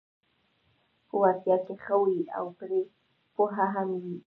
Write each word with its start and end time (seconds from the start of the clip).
په 1.07 1.13
وړتیا 1.21 1.57
کې 1.65 1.73
ښه 1.83 1.95
وي 2.03 2.19
او 2.37 2.45
پرې 2.57 2.81
پوه 3.33 3.65
هم 3.73 3.89
وي: 4.03 4.17